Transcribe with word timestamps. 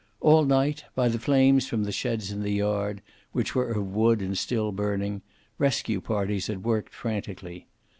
All 0.19 0.45
night, 0.45 0.83
by 0.95 1.09
the 1.09 1.19
flames 1.19 1.67
from 1.67 1.83
the 1.83 1.91
sheds 1.91 2.31
in 2.31 2.41
the 2.41 2.49
yard, 2.49 3.03
which 3.33 3.53
were 3.53 3.69
of 3.69 3.93
wood 3.93 4.19
and 4.23 4.35
still 4.35 4.71
burning, 4.71 5.21
rescue 5.59 6.01
parties 6.01 6.47
had 6.47 6.63
worked 6.63 6.91
frantically. 6.91 7.67